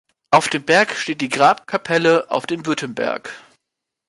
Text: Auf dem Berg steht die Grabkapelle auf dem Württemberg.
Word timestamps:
Auf 0.31 0.49
dem 0.49 0.63
Berg 0.63 0.95
steht 0.95 1.21
die 1.21 1.29
Grabkapelle 1.29 2.31
auf 2.31 2.47
dem 2.47 2.65
Württemberg. 2.65 3.31